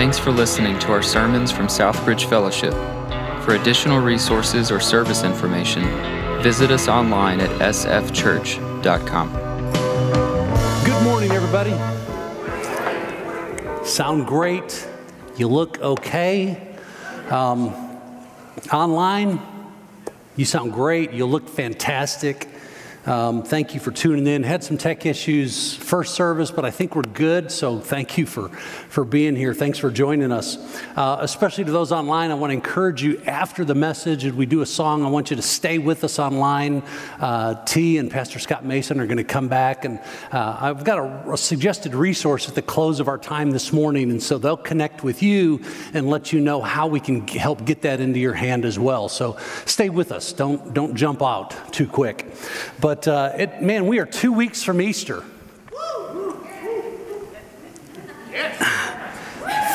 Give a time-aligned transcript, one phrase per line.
[0.00, 2.72] Thanks for listening to our sermons from Southbridge Fellowship.
[3.44, 5.82] For additional resources or service information,
[6.42, 9.28] visit us online at sfchurch.com.
[10.86, 11.72] Good morning, everybody.
[13.84, 14.88] Sound great.
[15.36, 16.78] You look okay.
[17.28, 17.74] Um,
[18.72, 19.38] online,
[20.34, 21.12] you sound great.
[21.12, 22.48] You look fantastic.
[23.06, 24.42] Um, thank you for tuning in.
[24.42, 27.50] Had some tech issues first service, but I think we're good.
[27.50, 29.54] So thank you for, for being here.
[29.54, 30.58] Thanks for joining us.
[30.96, 34.44] Uh, especially to those online, I want to encourage you after the message, as we
[34.44, 36.82] do a song, I want you to stay with us online.
[37.18, 39.98] Uh, T and Pastor Scott Mason are going to come back, and
[40.30, 44.10] uh, I've got a, a suggested resource at the close of our time this morning,
[44.10, 45.62] and so they'll connect with you
[45.94, 49.08] and let you know how we can help get that into your hand as well.
[49.08, 50.34] So stay with us.
[50.34, 52.26] Don't don't jump out too quick.
[52.78, 55.22] But but uh, it, man, we are two weeks from Easter.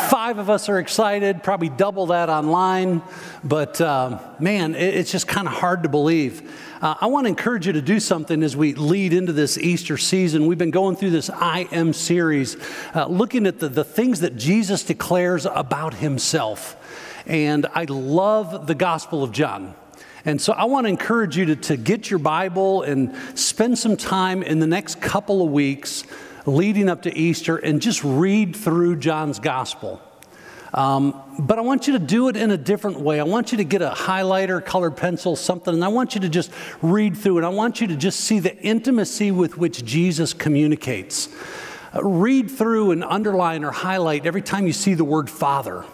[0.09, 3.01] Five of us are excited, probably double that online.
[3.41, 6.53] But uh, man, it, it's just kind of hard to believe.
[6.81, 9.95] Uh, I want to encourage you to do something as we lead into this Easter
[9.95, 10.45] season.
[10.45, 12.57] We've been going through this I Am series,
[12.93, 16.75] uh, looking at the, the things that Jesus declares about himself.
[17.25, 19.73] And I love the Gospel of John.
[20.25, 23.95] And so I want to encourage you to, to get your Bible and spend some
[23.95, 26.03] time in the next couple of weeks
[26.47, 30.01] leading up to Easter and just read through John's Gospel.
[30.73, 33.19] Um, but I want you to do it in a different way.
[33.19, 36.29] I want you to get a highlighter, colored pencil, something, and I want you to
[36.29, 36.51] just
[36.81, 37.43] read through it.
[37.45, 41.29] I want you to just see the intimacy with which Jesus communicates.
[41.93, 45.85] Uh, read through and underline or highlight every time you see the word Father.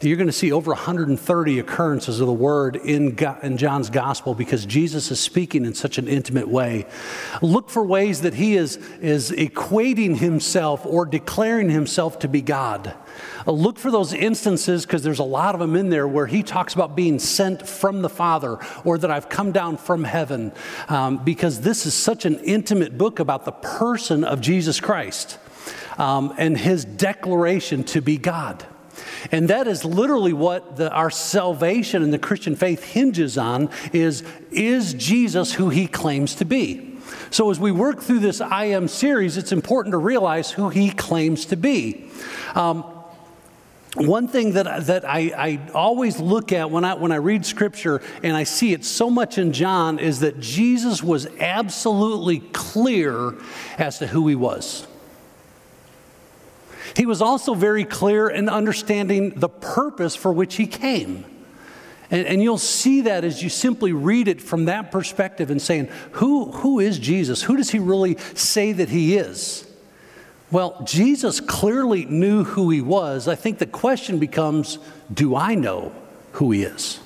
[0.00, 4.64] You're going to see over 130 occurrences of the word in, in John's gospel because
[4.64, 6.86] Jesus is speaking in such an intimate way.
[7.42, 12.94] Look for ways that he is, is equating himself or declaring himself to be God.
[13.44, 16.44] Uh, look for those instances because there's a lot of them in there where he
[16.44, 20.52] talks about being sent from the Father or that I've come down from heaven
[20.88, 25.38] um, because this is such an intimate book about the person of Jesus Christ
[25.96, 28.64] um, and his declaration to be God.
[29.32, 34.22] And that is literally what the, our salvation and the Christian faith hinges on is,
[34.50, 36.98] is Jesus who he claims to be?
[37.30, 40.90] So as we work through this I Am series, it's important to realize who he
[40.90, 42.10] claims to be.
[42.54, 42.84] Um,
[43.96, 48.02] one thing that, that I, I, always look at when I, when I read scripture
[48.22, 53.34] and I see it so much in John is that Jesus was absolutely clear
[53.78, 54.86] as to who he was.
[56.96, 61.24] He was also very clear in understanding the purpose for which he came.
[62.10, 65.88] And, and, you'll see that as you simply read it from that perspective and saying,
[66.12, 67.42] who, who is Jesus?
[67.42, 69.70] Who does he really say that he is?
[70.50, 73.28] Well, Jesus clearly knew who he was.
[73.28, 74.78] I think the question becomes
[75.12, 75.92] do I know
[76.32, 77.00] who he is?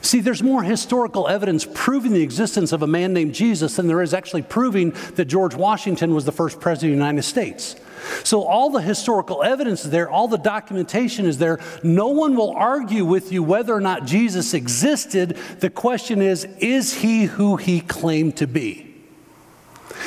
[0.00, 4.00] See, there's more historical evidence proving the existence of a man named Jesus than there
[4.00, 7.76] is actually proving that George Washington was the first president of the United States.
[8.22, 11.58] So, all the historical evidence is there, all the documentation is there.
[11.82, 15.36] No one will argue with you whether or not Jesus existed.
[15.58, 18.87] The question is, is he who he claimed to be?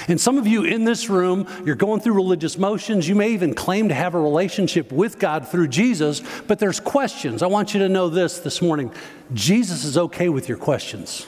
[0.08, 3.08] And some of you in this room, you're going through religious motions.
[3.08, 7.44] You may even claim to have a relationship with God through Jesus, but there's questions.
[7.44, 8.92] I want you to know this this morning
[9.34, 11.28] Jesus is okay with your questions.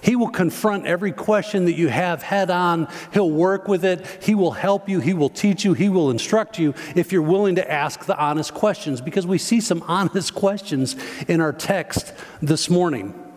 [0.00, 2.88] He will confront every question that you have head on.
[3.12, 4.06] He'll work with it.
[4.22, 5.00] He will help you.
[5.00, 5.74] He will teach you.
[5.74, 9.60] He will instruct you if you're willing to ask the honest questions because we see
[9.60, 10.96] some honest questions
[11.26, 13.27] in our text this morning.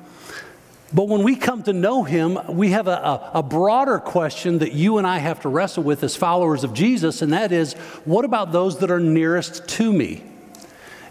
[0.94, 4.74] But when we come to know him, we have a, a, a, broader question that
[4.74, 8.25] you and I have to wrestle with as followers of Jesus, and that is what
[8.25, 10.24] about those that are nearest to me?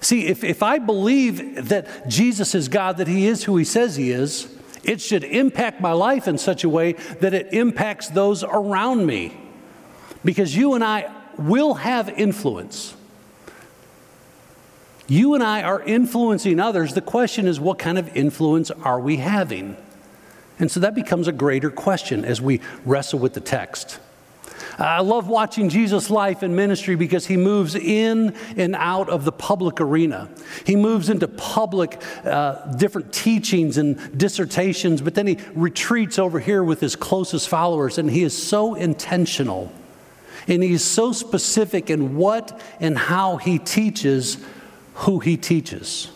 [0.03, 3.97] See, if, if I believe that Jesus is God, that he is who he says
[3.97, 8.43] he is, it should impact my life in such a way that it impacts those
[8.43, 9.37] around me.
[10.25, 12.95] Because you and I will have influence.
[15.11, 16.95] You and I are influencing others.
[16.95, 19.77] The question is, what kind of influence are we having?
[20.61, 23.99] And so that becomes a greater question as we wrestle with the text.
[24.79, 29.33] I love watching Jesus' life and ministry because he moves in and out of the
[29.33, 30.29] public arena.
[30.65, 36.63] He moves into public, uh, different teachings and dissertations, but then he retreats over here
[36.63, 39.73] with his closest followers, and he is so intentional.
[40.47, 44.39] And he's so specific in what and how he teaches
[45.01, 46.11] who he teaches.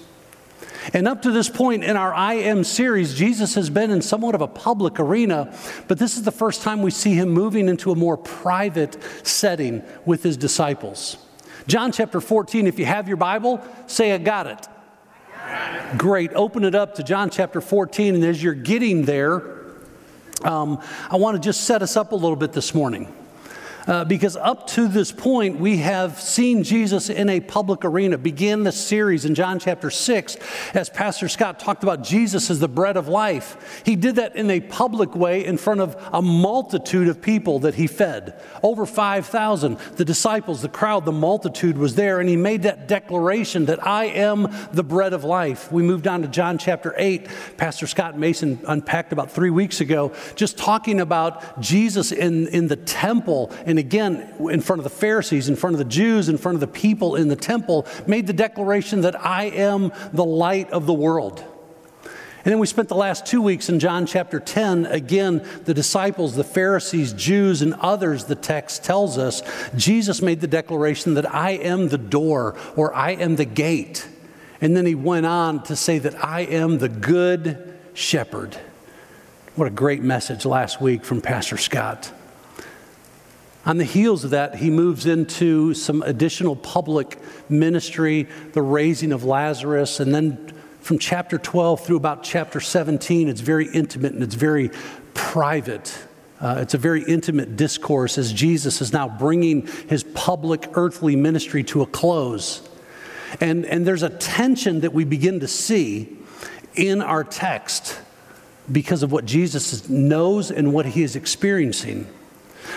[0.93, 4.35] And up to this point in our I Am series, Jesus has been in somewhat
[4.35, 5.57] of a public arena,
[5.89, 9.83] but this is the first time we see him moving into a more private setting
[10.05, 11.17] with his disciples.
[11.67, 14.69] John chapter 14, if you have your Bible, say, I got it.
[15.97, 16.35] Great.
[16.35, 19.43] Open it up to John chapter 14, and as you're getting there,
[20.43, 20.79] um,
[21.11, 23.11] I want to just set us up a little bit this morning.
[23.87, 28.17] Uh, because up to this point, we have seen Jesus in a public arena.
[28.17, 30.37] Began the series in John chapter 6
[30.73, 33.83] as Pastor Scott talked about Jesus as the bread of life.
[33.85, 37.75] He did that in a public way in front of a multitude of people that
[37.75, 38.41] he fed.
[38.63, 39.79] Over 5,000.
[39.97, 44.07] The disciples, the crowd, the multitude was there, and he made that declaration that I
[44.07, 45.71] am the bread of life.
[45.71, 47.29] We moved on to John chapter 8.
[47.59, 52.77] Pastor Scott Mason unpacked about three weeks ago, just talking about Jesus in, in the
[52.77, 56.61] temple again in front of the Pharisees, in front of the Jews, in front of
[56.61, 60.95] the people in the temple, made the declaration that I am the light of the
[60.95, 61.45] world.
[62.45, 64.85] And then we spent the last two weeks in John chapter 10.
[64.85, 69.43] Again, the disciples, the Pharisees, Jews, and others, the text tells us,
[69.75, 74.07] Jesus made the declaration that I am the door or I am the gate.
[74.61, 78.59] And then he went on to say that I am the good shepherd.
[79.57, 82.13] What a great message last week from Pastor Scott.
[83.67, 87.19] On the heels of that, he moves into some additional public
[87.49, 93.41] ministry, the raising of Lazarus, and then from chapter 12 through about chapter 17, it's
[93.41, 94.71] very intimate and it's very
[95.15, 95.99] private.
[96.43, 101.65] Uh, it's a very intimate discourse as Jesus is now bringing his public earthly ministry
[101.65, 102.69] to a close.
[103.41, 106.15] And, and there's a tension that we begin to see
[106.75, 107.99] in our text
[108.71, 112.07] because of what Jesus knows and what he is experiencing.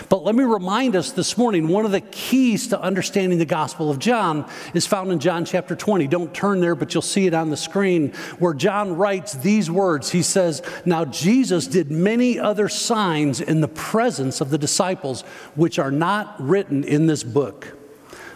[0.08, 3.90] But let me remind us this morning one of the keys to understanding the Gospel
[3.90, 6.06] of John is found in John chapter 20.
[6.06, 10.10] Don't turn there, but you'll see it on the screen where John writes these words.
[10.10, 15.22] He says, Now Jesus did many other signs in the presence of the disciples,
[15.54, 17.74] which are not written in this book.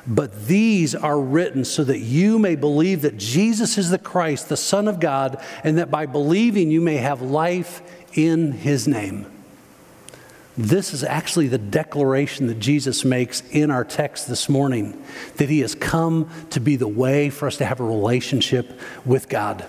[0.07, 4.57] But these are written so that you may believe that Jesus is the Christ, the
[4.57, 7.83] Son of God, and that by believing you may have life
[8.15, 9.27] in his name.
[10.57, 15.03] This is actually the declaration that Jesus makes in our text this morning
[15.37, 19.31] that he has come to be the way for us to have a relationship with
[19.31, 19.65] God.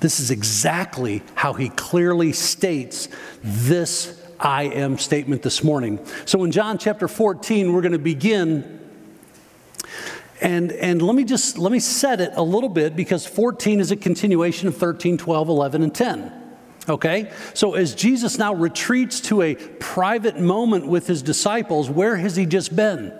[0.00, 3.08] This is exactly how he clearly states
[3.42, 6.04] this I am statement this morning.
[6.24, 8.80] So in John chapter 14, we're going to begin
[10.40, 13.90] and, and let me just let me set it a little bit because 14 is
[13.90, 16.43] a continuation of 13, 12, 11, and 10.
[16.88, 17.30] Okay?
[17.54, 22.46] So as Jesus now retreats to a private moment with his disciples, where has he
[22.46, 23.12] just been?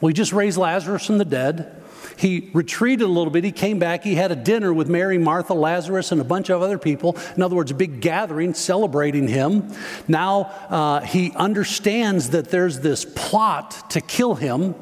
[0.00, 1.76] Well, he just raised Lazarus from the dead.
[2.16, 3.44] He retreated a little bit.
[3.44, 4.04] He came back.
[4.04, 7.16] He had a dinner with Mary, Martha, Lazarus, and a bunch of other people.
[7.34, 9.72] In other words, a big gathering celebrating him.
[10.06, 14.74] Now uh, he understands that there's this plot to kill him.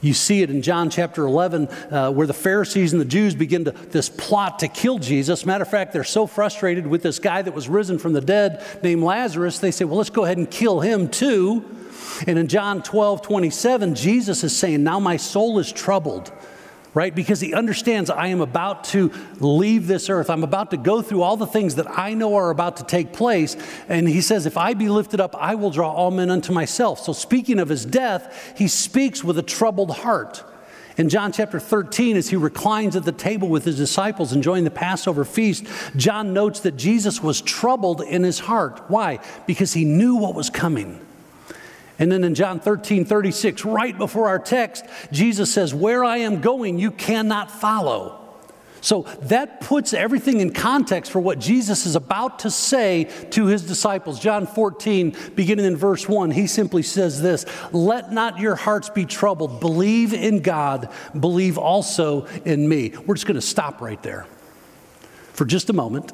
[0.00, 3.64] You see it in John chapter 11, uh, where the Pharisees and the Jews begin
[3.64, 5.46] to this plot to kill Jesus.
[5.46, 8.64] Matter of fact, they're so frustrated with this guy that was risen from the dead
[8.82, 11.64] named Lazarus, they say, well, let's go ahead and kill him too.
[12.26, 16.32] And in John 12, 27, Jesus is saying, Now my soul is troubled
[16.96, 17.14] right?
[17.14, 20.30] Because he understands I am about to leave this earth.
[20.30, 23.12] I'm about to go through all the things that I know are about to take
[23.12, 23.54] place.
[23.86, 27.00] And he says, If I be lifted up, I will draw all men unto myself.
[27.00, 30.42] So, speaking of his death, he speaks with a troubled heart.
[30.96, 34.70] In John chapter 13, as he reclines at the table with his disciples enjoying the
[34.70, 38.82] Passover feast, John notes that Jesus was troubled in his heart.
[38.88, 39.18] Why?
[39.46, 41.05] Because he knew what was coming.
[41.98, 46.40] And then in John 13, 36, right before our text, Jesus says, Where I am
[46.40, 48.22] going, you cannot follow.
[48.86, 53.62] So that puts everything in context for what Jesus is about to say to his
[53.62, 54.20] disciples.
[54.20, 59.04] John 14, beginning in verse 1, he simply says this Let not your hearts be
[59.04, 59.60] troubled.
[59.60, 62.92] Believe in God, believe also in me.
[63.06, 64.26] We're just going to stop right there
[65.32, 66.12] for just a moment.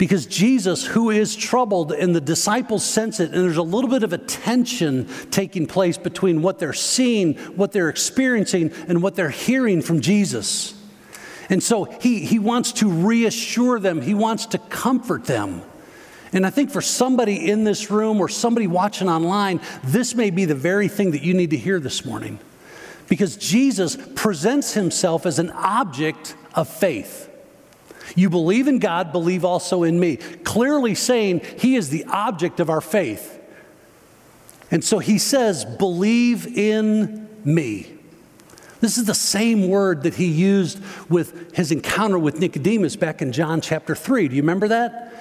[0.00, 4.02] Because Jesus, who is troubled, and the disciples sense it, and there's a little bit
[4.02, 9.28] of a tension taking place between what they're seeing, what they're experiencing, and what they're
[9.28, 10.72] hearing from Jesus.
[11.50, 15.60] And so he, he wants to reassure them, he wants to comfort them.
[16.32, 20.46] And I think for somebody in this room or somebody watching online, this may be
[20.46, 22.38] the very thing that you need to hear this morning.
[23.06, 27.29] Because Jesus presents himself as an object of faith.
[28.16, 30.16] You believe in God, believe also in me.
[30.16, 33.38] Clearly saying he is the object of our faith.
[34.70, 37.92] And so he says, believe in me.
[38.80, 43.32] This is the same word that he used with his encounter with Nicodemus back in
[43.32, 44.28] John chapter 3.
[44.28, 45.12] Do you remember that?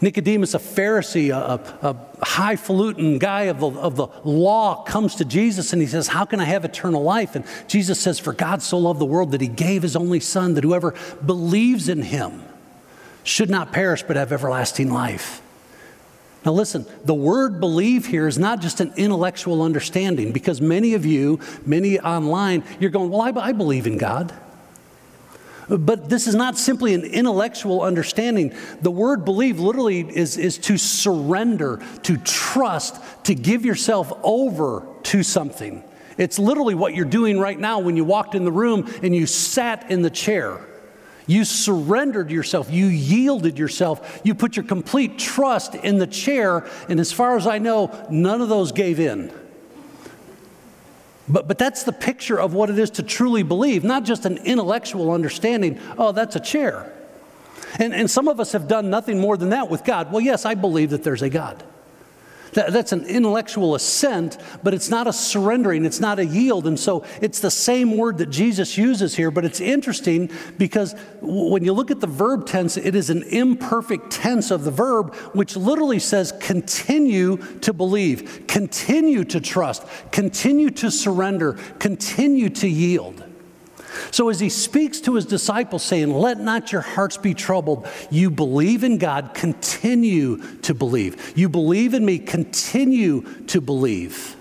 [0.00, 5.72] Nicodemus, a Pharisee, a, a highfalutin guy of the, of the law, comes to Jesus
[5.72, 7.36] and he says, How can I have eternal life?
[7.36, 10.54] And Jesus says, For God so loved the world that he gave his only Son,
[10.54, 12.42] that whoever believes in him
[13.24, 15.42] should not perish but have everlasting life.
[16.46, 21.04] Now, listen, the word believe here is not just an intellectual understanding because many of
[21.04, 24.32] you, many online, you're going, Well, I, I believe in God.
[25.70, 28.52] But this is not simply an intellectual understanding.
[28.82, 35.22] The word believe literally is, is to surrender, to trust, to give yourself over to
[35.22, 35.84] something.
[36.18, 39.26] It's literally what you're doing right now when you walked in the room and you
[39.26, 40.60] sat in the chair.
[41.26, 42.70] You surrendered yourself.
[42.72, 44.20] You yielded yourself.
[44.24, 46.68] You put your complete trust in the chair.
[46.88, 49.32] And as far as I know, none of those gave in.
[51.30, 54.38] But, but that's the picture of what it is to truly believe, not just an
[54.38, 56.92] intellectual understanding, oh, that's a chair.
[57.78, 60.10] And, and some of us have done nothing more than that with God.
[60.10, 61.62] Well, yes, I believe that there's a God.
[62.52, 66.66] That, that's an intellectual assent, but it's not a surrendering, it's not a yield.
[66.66, 71.64] And so it's the same word that Jesus uses here, but it's interesting because when
[71.64, 75.56] you look at the verb tense, it is an imperfect tense of the verb, which
[75.56, 83.19] literally says continue to believe, continue to trust, continue to surrender, continue to yield.
[84.10, 87.88] So, as he speaks to his disciples, saying, Let not your hearts be troubled.
[88.10, 91.36] You believe in God, continue to believe.
[91.36, 94.36] You believe in me, continue to believe.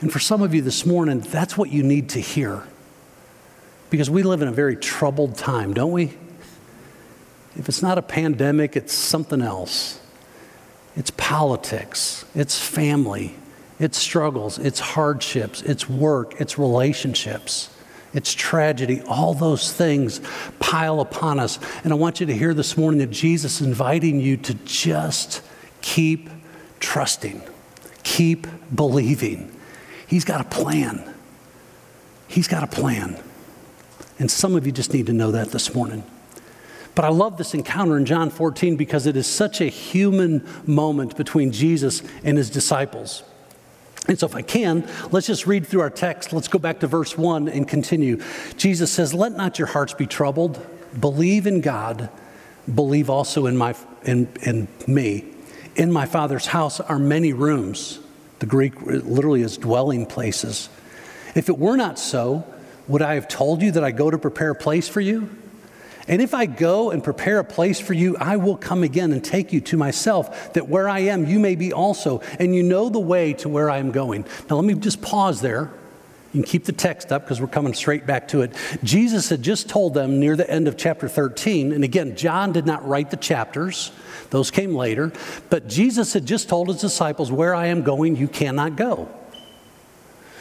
[0.00, 2.64] And for some of you this morning, that's what you need to hear.
[3.90, 6.16] Because we live in a very troubled time, don't we?
[7.54, 10.00] If it's not a pandemic, it's something else.
[10.96, 13.34] It's politics, it's family,
[13.78, 17.71] it's struggles, it's hardships, it's work, it's relationships
[18.14, 19.00] it's tragedy.
[19.02, 20.20] All those things
[20.58, 21.58] pile upon us.
[21.82, 25.42] And I want you to hear this morning that Jesus is inviting you to just
[25.80, 26.28] keep
[26.80, 27.42] trusting,
[28.02, 29.54] keep believing.
[30.06, 31.14] He's got a plan.
[32.28, 33.18] He's got a plan.
[34.18, 36.04] And some of you just need to know that this morning.
[36.94, 41.16] But I love this encounter in John 14 because it is such a human moment
[41.16, 43.22] between Jesus and his disciples.
[44.08, 46.32] And so, if I can, let's just read through our text.
[46.32, 48.20] Let's go back to verse 1 and continue.
[48.56, 50.64] Jesus says, Let not your hearts be troubled.
[50.98, 52.10] Believe in God.
[52.72, 55.24] Believe also in, my, in, in me.
[55.76, 58.00] In my Father's house are many rooms.
[58.40, 60.68] The Greek literally is dwelling places.
[61.34, 62.44] If it were not so,
[62.88, 65.30] would I have told you that I go to prepare a place for you?
[66.08, 69.24] And if I go and prepare a place for you, I will come again and
[69.24, 72.88] take you to myself, that where I am, you may be also, and you know
[72.88, 74.24] the way to where I am going.
[74.50, 75.70] Now, let me just pause there.
[76.32, 78.52] You can keep the text up because we're coming straight back to it.
[78.82, 82.64] Jesus had just told them near the end of chapter 13, and again, John did
[82.64, 83.92] not write the chapters,
[84.30, 85.12] those came later,
[85.50, 89.08] but Jesus had just told his disciples, Where I am going, you cannot go.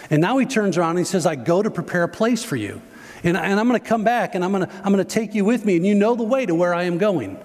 [0.10, 2.56] And now he turns around and he says, I go to prepare a place for
[2.56, 2.82] you.
[3.24, 5.36] And, and I'm going to come back and I'm going to, I'm going to take
[5.36, 7.40] you with me, and you know the way to where I am going.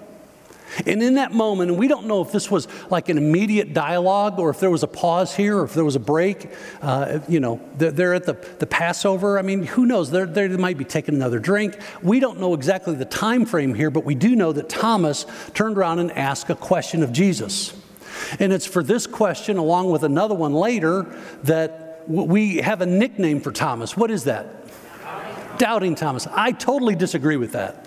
[0.85, 4.39] And in that moment, and we don't know if this was like an immediate dialogue
[4.39, 6.51] or if there was a pause here or if there was a break,
[6.83, 9.39] uh, you know, they're at the, the Passover.
[9.39, 10.11] I mean, who knows?
[10.11, 11.79] They're, they might be taking another drink.
[12.03, 15.79] We don't know exactly the time frame here, but we do know that Thomas turned
[15.79, 17.75] around and asked a question of Jesus.
[18.39, 21.07] And it's for this question, along with another one later,
[21.45, 23.97] that we have a nickname for Thomas.
[23.97, 24.66] What is that?
[25.59, 26.27] Doubting Thomas.
[26.27, 27.87] I totally disagree with that.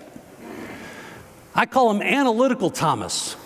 [1.54, 3.36] I call him analytical Thomas.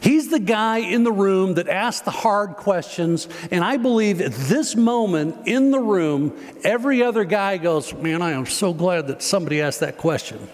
[0.00, 3.28] He's the guy in the room that asks the hard questions.
[3.52, 8.32] And I believe at this moment in the room, every other guy goes, Man, I
[8.32, 10.48] am so glad that somebody asked that question.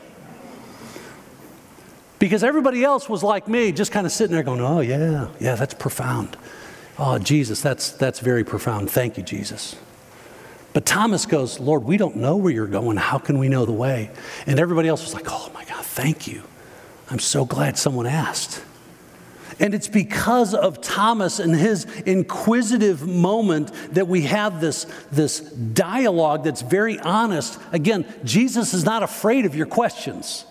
[2.18, 5.54] Because everybody else was like me, just kind of sitting there going, Oh, yeah, yeah,
[5.54, 6.36] that's profound.
[6.98, 8.90] Oh, Jesus, that's, that's very profound.
[8.90, 9.76] Thank you, Jesus.
[10.78, 12.98] But Thomas goes, Lord, we don't know where you're going.
[12.98, 14.12] How can we know the way?
[14.46, 16.44] And everybody else was like, Oh my God, thank you.
[17.10, 18.62] I'm so glad someone asked.
[19.58, 26.44] And it's because of Thomas and his inquisitive moment that we have this, this dialogue
[26.44, 27.58] that's very honest.
[27.72, 30.44] Again, Jesus is not afraid of your questions.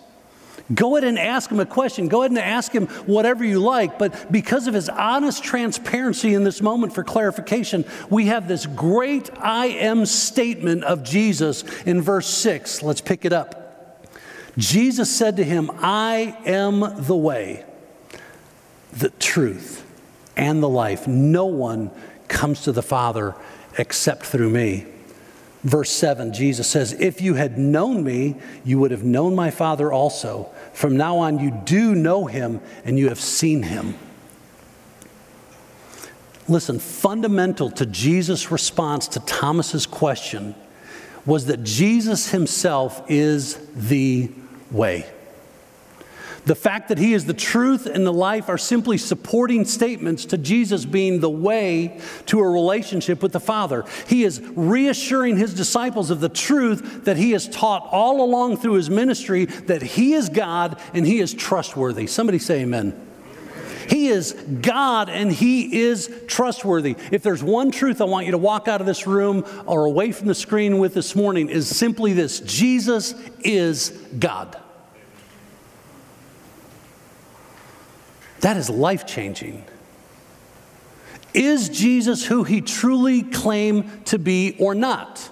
[0.73, 2.07] Go ahead and ask him a question.
[2.07, 3.97] Go ahead and ask him whatever you like.
[3.97, 9.29] But because of his honest transparency in this moment for clarification, we have this great
[9.39, 12.83] I am statement of Jesus in verse 6.
[12.83, 13.57] Let's pick it up.
[14.57, 17.63] Jesus said to him, I am the way,
[18.91, 19.85] the truth,
[20.35, 21.07] and the life.
[21.07, 21.91] No one
[22.27, 23.35] comes to the Father
[23.77, 24.85] except through me.
[25.63, 29.91] Verse 7, Jesus says, If you had known me, you would have known my Father
[29.91, 30.49] also.
[30.77, 33.95] From now on, you do know him and you have seen him.
[36.47, 40.53] Listen, fundamental to Jesus' response to Thomas's question
[41.25, 44.29] was that Jesus himself is the
[44.69, 45.07] way.
[46.47, 50.37] The fact that he is the truth and the life are simply supporting statements to
[50.37, 53.83] Jesus being the way to a relationship with the Father.
[54.07, 58.75] He is reassuring his disciples of the truth that he has taught all along through
[58.75, 62.07] his ministry that he is God and he is trustworthy.
[62.07, 62.97] Somebody say amen.
[63.89, 66.97] He is God and He is trustworthy.
[67.09, 70.11] If there's one truth I want you to walk out of this room or away
[70.11, 74.57] from the screen with this morning, is simply this Jesus is God.
[78.41, 79.65] That is life changing.
[81.33, 85.29] Is Jesus who He truly claimed to be or not?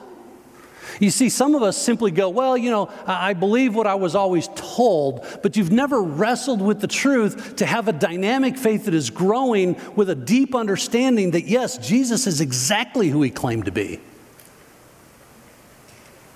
[1.00, 4.16] You see, some of us simply go, Well, you know, I believe what I was
[4.16, 8.94] always told, but you've never wrestled with the truth to have a dynamic faith that
[8.94, 13.72] is growing with a deep understanding that, yes, Jesus is exactly who he claimed to
[13.72, 14.00] be.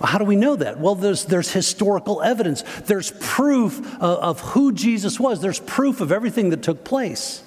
[0.01, 0.79] How do we know that?
[0.79, 2.63] Well, there's, there's historical evidence.
[2.85, 5.41] There's proof of, of who Jesus was.
[5.41, 7.43] There's proof of everything that took place.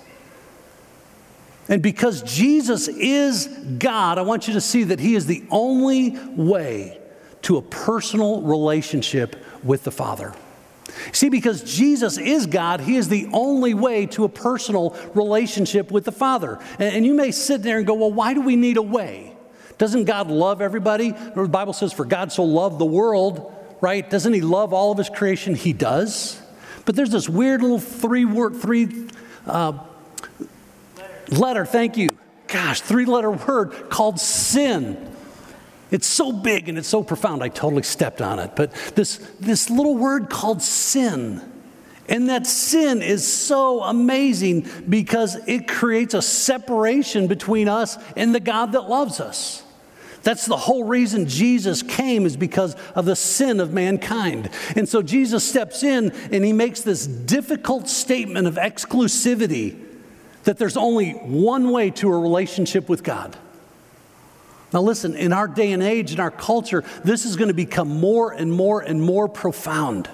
[1.68, 3.46] And because Jesus is
[3.78, 6.98] God, I want you to see that He is the only way
[7.42, 10.34] to a personal relationship with the Father.
[11.12, 16.04] See, because Jesus is God, He is the only way to a personal relationship with
[16.04, 16.58] the Father.
[16.78, 19.31] And you may sit there and go, well, why do we need a way?
[19.82, 21.10] Doesn't God love everybody?
[21.10, 24.08] The Bible says, for God so loved the world, right?
[24.08, 25.56] Doesn't He love all of His creation?
[25.56, 26.40] He does.
[26.84, 29.08] But there's this weird little three word, three
[29.44, 29.72] uh,
[31.30, 32.16] letter, thank you.
[32.46, 35.12] Gosh, three letter word called sin.
[35.90, 38.54] It's so big and it's so profound, I totally stepped on it.
[38.54, 41.42] But this, this little word called sin,
[42.08, 48.38] and that sin is so amazing because it creates a separation between us and the
[48.38, 49.61] God that loves us.
[50.22, 54.50] That's the whole reason Jesus came, is because of the sin of mankind.
[54.76, 59.78] And so Jesus steps in and he makes this difficult statement of exclusivity
[60.44, 63.36] that there's only one way to a relationship with God.
[64.72, 67.88] Now, listen, in our day and age, in our culture, this is going to become
[67.88, 70.08] more and more and more profound.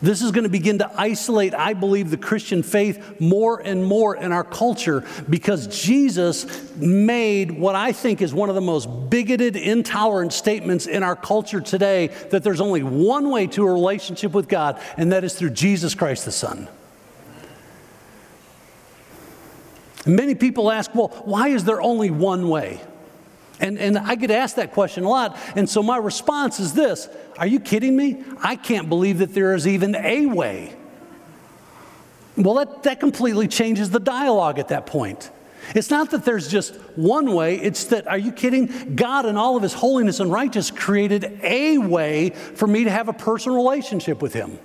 [0.00, 4.16] This is going to begin to isolate, I believe, the Christian faith more and more
[4.16, 9.56] in our culture because Jesus made what I think is one of the most bigoted,
[9.56, 14.48] intolerant statements in our culture today that there's only one way to a relationship with
[14.48, 16.68] God, and that is through Jesus Christ the Son.
[20.06, 22.80] Many people ask, well, why is there only one way?
[23.60, 25.36] And, and I get asked that question a lot.
[25.56, 28.22] And so my response is this Are you kidding me?
[28.42, 30.74] I can't believe that there is even a way.
[32.36, 35.30] Well, that, that completely changes the dialogue at that point.
[35.74, 38.94] It's not that there's just one way, it's that, are you kidding?
[38.94, 43.08] God, in all of his holiness and righteousness, created a way for me to have
[43.08, 44.58] a personal relationship with him.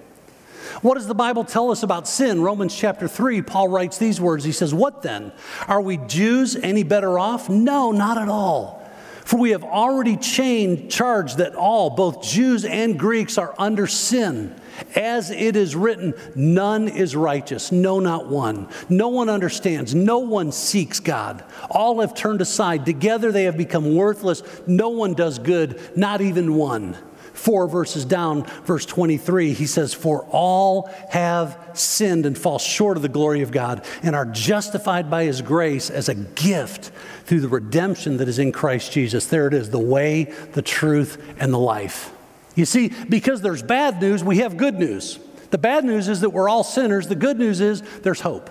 [0.81, 2.41] What does the Bible tell us about sin?
[2.41, 4.43] Romans chapter 3, Paul writes these words.
[4.43, 5.31] He says, What then?
[5.67, 7.49] Are we Jews any better off?
[7.49, 8.82] No, not at all.
[9.25, 14.59] For we have already chained, charged that all, both Jews and Greeks, are under sin.
[14.95, 18.67] As it is written, none is righteous, no, not one.
[18.89, 21.43] No one understands, no one seeks God.
[21.69, 22.85] All have turned aside.
[22.85, 24.43] Together they have become worthless.
[24.67, 26.97] No one does good, not even one
[27.43, 33.03] four verses down, verse 23, he says, For all have sinned and fall short of
[33.03, 36.91] the glory of God and are justified by his grace as a gift
[37.25, 39.27] through the redemption that is in Christ Jesus.
[39.27, 42.13] There it is the way, the truth, and the life.
[42.55, 45.19] You see, because there's bad news, we have good news.
[45.49, 47.09] The bad news is that we're all sinners.
[47.09, 48.49] The good news is there's hope.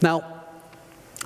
[0.00, 0.44] Now,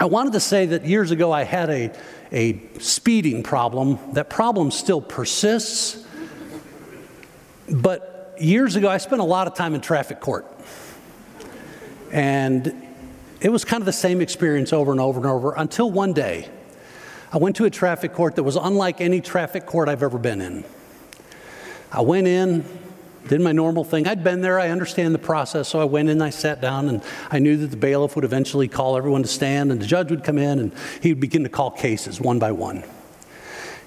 [0.01, 1.93] I wanted to say that years ago I had a,
[2.33, 3.99] a speeding problem.
[4.15, 6.07] That problem still persists.
[7.71, 10.47] But years ago, I spent a lot of time in traffic court.
[12.13, 12.89] And
[13.41, 16.49] it was kind of the same experience over and over and over until one day
[17.31, 20.41] I went to a traffic court that was unlike any traffic court I've ever been
[20.41, 20.65] in.
[21.93, 22.65] I went in,
[23.29, 24.09] did my normal thing.
[24.09, 27.03] I'd been there, I understand the process, so I went in, I sat down, and
[27.31, 30.25] I knew that the bailiff would eventually call everyone to stand, and the judge would
[30.25, 32.83] come in, and he would begin to call cases one by one.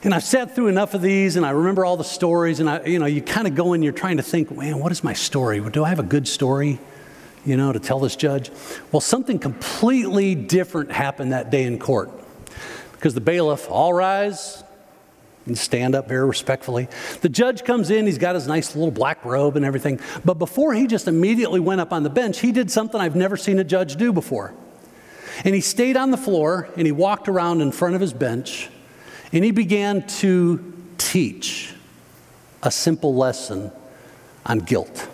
[0.03, 2.83] And I've sat through enough of these, and I remember all the stories, and I,
[2.85, 5.13] you know, you kind of go in, you're trying to think, man, what is my
[5.13, 5.59] story?
[5.69, 6.79] Do I have a good story?
[7.45, 8.51] you know, to tell this judge?
[8.91, 12.11] Well, something completely different happened that day in court
[12.93, 14.63] because the bailiff, all rise,
[15.47, 16.87] and stand up very respectfully.
[17.21, 19.99] The judge comes in, he's got his nice little black robe and everything.
[20.23, 23.37] But before he just immediately went up on the bench, he did something I've never
[23.37, 24.53] seen a judge do before.
[25.43, 28.69] And he stayed on the floor and he walked around in front of his bench
[29.31, 31.73] and he began to teach
[32.63, 33.71] a simple lesson
[34.45, 35.07] on guilt.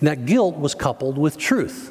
[0.00, 1.90] And that guilt was coupled with truth.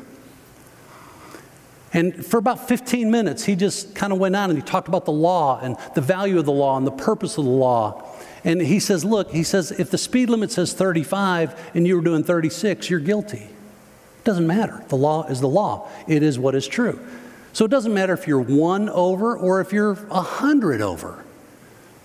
[1.94, 5.06] And for about 15 minutes, he just kind of went on and he talked about
[5.06, 8.04] the law and the value of the law and the purpose of the law.
[8.44, 12.02] And he says, Look, he says, if the speed limit says 35 and you were
[12.02, 13.38] doing 36, you're guilty.
[13.44, 14.84] It doesn't matter.
[14.88, 17.00] The law is the law, it is what is true.
[17.54, 21.24] So it doesn't matter if you're one over or if you're a hundred over.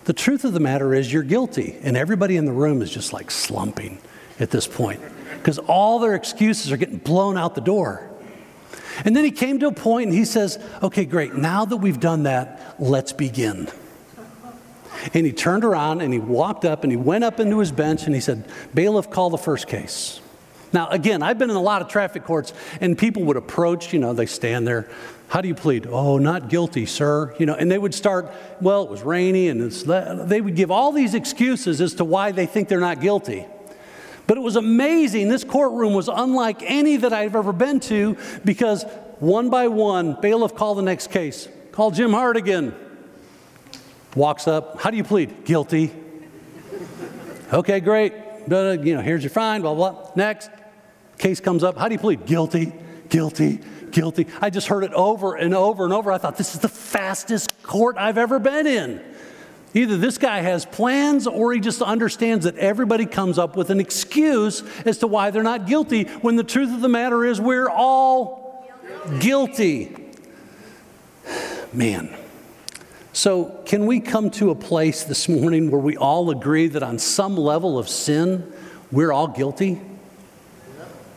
[0.05, 1.77] The truth of the matter is you're guilty.
[1.83, 3.99] And everybody in the room is just like slumping
[4.39, 5.01] at this point
[5.39, 8.09] because all their excuses are getting blown out the door.
[9.05, 12.01] And then he came to a point and he says, Okay, great, now that we've
[12.01, 13.69] done that, let's begin.
[15.13, 18.07] And he turned around and he walked up and he went up into his bench
[18.07, 20.21] and he said, Bailiff, call the first case.
[20.73, 23.99] Now, again, I've been in a lot of traffic courts and people would approach, you
[23.99, 24.91] know, they stand there.
[25.29, 25.87] How do you plead?
[25.87, 27.35] Oh, not guilty, sir.
[27.39, 30.71] You know, and they would start, well, it was rainy and it's they would give
[30.71, 33.47] all these excuses as to why they think they're not guilty.
[34.27, 35.29] But it was amazing.
[35.29, 38.85] This courtroom was unlike any that I've ever been to because
[39.19, 41.49] one by one, bailiff called the next case.
[41.73, 42.75] Call Jim Hardigan.
[44.15, 44.81] Walks up.
[44.81, 45.45] How do you plead?
[45.45, 45.93] Guilty.
[47.53, 48.13] Okay, great.
[48.51, 50.11] Uh, you know, here's your fine, blah, blah.
[50.17, 50.51] Next.
[51.19, 51.77] Case comes up.
[51.79, 52.27] How do you plead?
[52.27, 52.73] Guilty,
[53.09, 53.61] guilty,
[53.97, 54.27] guilty.
[54.43, 56.13] I just heard it over and over and over.
[56.13, 59.03] I thought, this is the fastest court I've ever been in.
[59.73, 63.81] Either this guy has plans or he just understands that everybody comes up with an
[63.81, 67.71] excuse as to why they're not guilty when the truth of the matter is we're
[67.71, 68.71] all
[69.19, 69.97] guilty.
[71.73, 72.15] Man.
[73.15, 76.99] So, can we come to a place this morning where we all agree that on
[76.99, 78.53] some level of sin,
[78.93, 79.81] we're all guilty?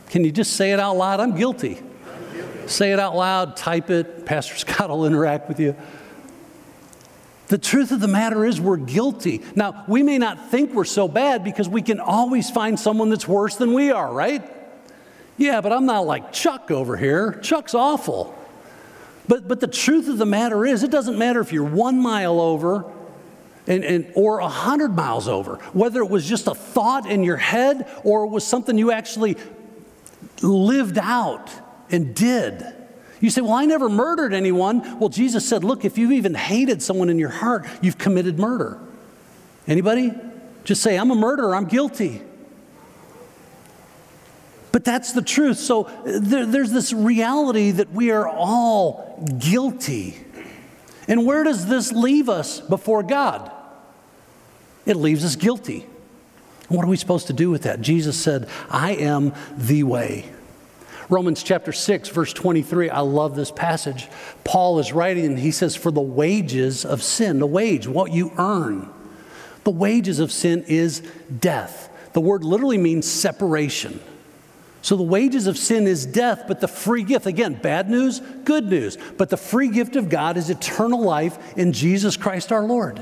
[0.08, 1.20] Can you just say it out loud?
[1.20, 1.82] I'm guilty.
[2.70, 4.24] Say it out loud, type it.
[4.24, 5.74] Pastor Scott will interact with you.
[7.48, 9.42] The truth of the matter is, we're guilty.
[9.56, 13.26] Now, we may not think we're so bad because we can always find someone that's
[13.26, 14.48] worse than we are, right?
[15.36, 17.40] Yeah, but I'm not like Chuck over here.
[17.42, 18.36] Chuck's awful.
[19.26, 22.40] But, but the truth of the matter is, it doesn't matter if you're one mile
[22.40, 22.84] over
[23.66, 27.36] and, and, or a hundred miles over, whether it was just a thought in your
[27.36, 29.36] head or it was something you actually
[30.40, 31.50] lived out
[31.90, 32.64] and did.
[33.20, 34.98] You say, Well, I never murdered anyone.
[34.98, 38.80] Well, Jesus said, Look, if you've even hated someone in your heart, you've committed murder.
[39.66, 40.12] Anybody?
[40.64, 42.22] Just say, I'm a murderer, I'm guilty.
[44.72, 45.58] But that's the truth.
[45.58, 50.16] So there, there's this reality that we are all guilty.
[51.08, 53.50] And where does this leave us before God?
[54.86, 55.86] It leaves us guilty.
[56.68, 57.80] What are we supposed to do with that?
[57.80, 60.30] Jesus said, I am the way.
[61.10, 64.08] Romans chapter 6, verse 23, I love this passage.
[64.44, 68.32] Paul is writing and he says, For the wages of sin, the wage, what you
[68.38, 68.88] earn,
[69.64, 71.00] the wages of sin is
[71.40, 71.88] death.
[72.12, 74.00] The word literally means separation.
[74.82, 78.66] So the wages of sin is death, but the free gift, again, bad news, good
[78.66, 83.00] news, but the free gift of God is eternal life in Jesus Christ our Lord.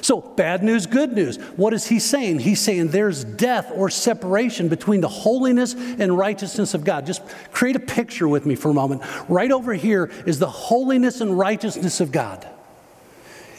[0.00, 1.36] So, bad news, good news.
[1.56, 2.40] What is he saying?
[2.40, 7.06] He's saying there's death or separation between the holiness and righteousness of God.
[7.06, 9.02] Just create a picture with me for a moment.
[9.28, 12.46] Right over here is the holiness and righteousness of God.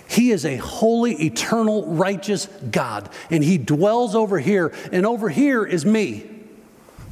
[0.08, 5.66] He is a holy, eternal, righteous God, and He dwells over here, and over here
[5.66, 6.30] is me.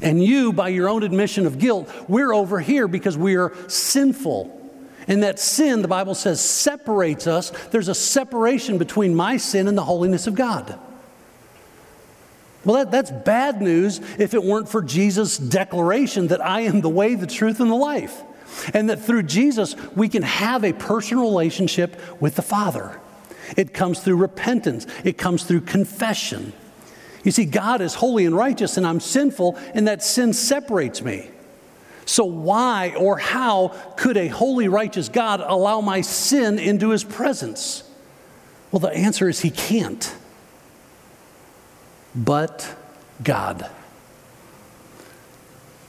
[0.01, 4.60] And you, by your own admission of guilt, we're over here because we are sinful
[5.07, 7.49] and that sin, the Bible says, separates us.
[7.71, 10.79] There's a separation between my sin and the holiness of God.
[12.63, 16.89] Well, that, that's bad news if it weren't for Jesus' declaration that I am the
[16.89, 18.21] way, the truth, and the life.
[18.73, 22.99] And that through Jesus, we can have a personal relationship with the Father.
[23.57, 26.53] It comes through repentance, it comes through confession.
[27.23, 31.29] You see, God is holy and righteous, and I'm sinful, and that sin separates me.
[32.11, 37.89] So, why or how could a holy, righteous God allow my sin into his presence?
[38.69, 40.13] Well, the answer is he can't.
[42.13, 42.75] But
[43.23, 43.69] God.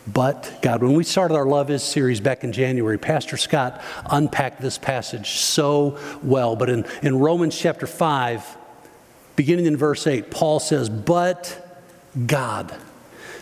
[0.07, 0.85] But God.
[0.85, 5.41] When we started our Love Is series back in January, Pastor Scott unpacked this passage
[5.41, 6.55] so well.
[6.55, 8.59] But in, in Romans chapter 5,
[9.35, 11.83] beginning in verse 8, Paul says, But
[12.29, 12.73] God.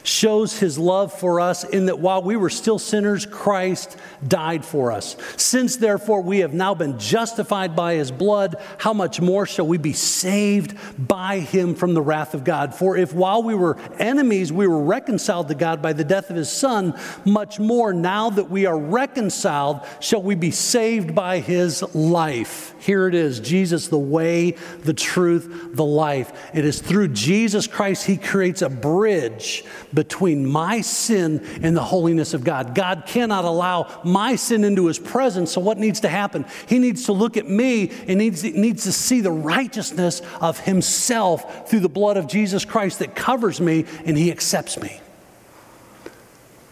[0.02, 4.92] Shows his love for us in that while we were still sinners, Christ died for
[4.92, 5.16] us.
[5.36, 9.78] Since therefore we have now been justified by his blood, how much more shall we
[9.78, 12.74] be saved by him from the wrath of God?
[12.74, 16.36] For if while we were enemies, we were reconciled to God by the death of
[16.36, 21.82] his son, much more now that we are reconciled, shall we be saved by his
[21.94, 22.74] life.
[22.80, 26.32] Here it is Jesus, the way, the truth, the life.
[26.54, 32.34] It is through Jesus Christ, he creates a bridge between my sin and the holiness
[32.34, 32.74] of God.
[32.74, 35.52] God cannot allow my sin into his presence.
[35.52, 36.44] So, what needs to happen?
[36.66, 41.68] He needs to look at me and needs, needs to see the righteousness of himself
[41.68, 45.00] through the blood of Jesus Christ that covers me and he accepts me.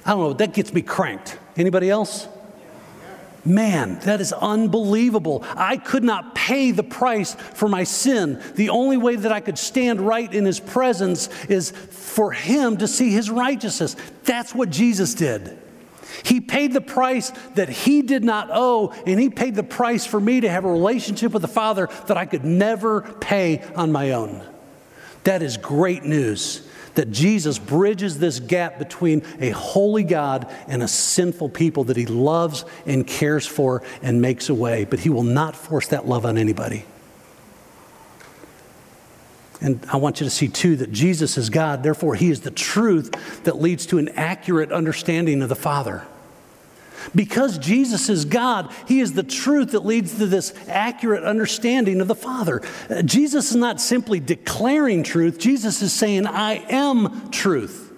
[0.04, 1.38] I don't know, that gets me cranked.
[1.56, 2.28] Anybody else?
[3.48, 5.42] Man, that is unbelievable.
[5.56, 8.42] I could not pay the price for my sin.
[8.56, 12.86] The only way that I could stand right in his presence is for him to
[12.86, 13.96] see his righteousness.
[14.24, 15.58] That's what Jesus did.
[16.24, 20.20] He paid the price that he did not owe, and he paid the price for
[20.20, 24.10] me to have a relationship with the Father that I could never pay on my
[24.10, 24.46] own.
[25.24, 30.88] That is great news that Jesus bridges this gap between a holy God and a
[30.88, 34.84] sinful people that he loves and cares for and makes away.
[34.84, 36.84] But he will not force that love on anybody.
[39.60, 41.82] And I want you to see, too, that Jesus is God.
[41.82, 46.06] Therefore, he is the truth that leads to an accurate understanding of the Father.
[47.14, 52.08] Because Jesus is God, He is the truth that leads to this accurate understanding of
[52.08, 52.62] the Father.
[53.04, 57.92] Jesus is not simply declaring truth, Jesus is saying, I am truth.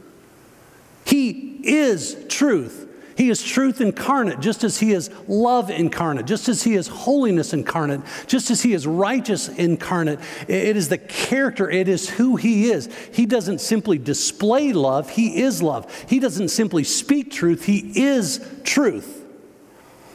[1.04, 2.79] He is truth.
[3.20, 7.52] He is truth incarnate, just as He is love incarnate, just as He is holiness
[7.52, 10.20] incarnate, just as He is righteous incarnate.
[10.48, 12.88] It is the character, it is who He is.
[13.12, 15.94] He doesn't simply display love, He is love.
[16.08, 19.22] He doesn't simply speak truth, He is truth.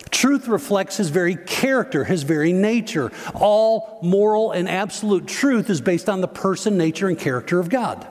[0.10, 3.12] Truth reflects his very character, his very nature.
[3.36, 8.08] All moral and absolute truth is based on the person, nature, and character of God.